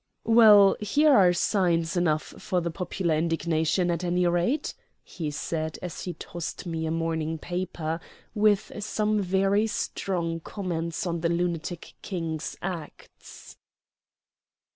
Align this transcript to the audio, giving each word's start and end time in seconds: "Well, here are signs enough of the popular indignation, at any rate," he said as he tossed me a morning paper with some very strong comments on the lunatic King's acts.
"Well, 0.25 0.77
here 0.79 1.13
are 1.13 1.31
signs 1.31 1.95
enough 1.95 2.51
of 2.51 2.63
the 2.63 2.71
popular 2.71 3.13
indignation, 3.15 3.91
at 3.91 4.03
any 4.03 4.25
rate," 4.25 4.73
he 5.03 5.29
said 5.29 5.77
as 5.83 6.05
he 6.05 6.15
tossed 6.15 6.65
me 6.65 6.87
a 6.87 6.91
morning 6.91 7.37
paper 7.37 7.99
with 8.33 8.71
some 8.83 9.21
very 9.21 9.67
strong 9.67 10.39
comments 10.39 11.05
on 11.05 11.19
the 11.21 11.29
lunatic 11.29 11.93
King's 12.01 12.57
acts. 12.63 13.55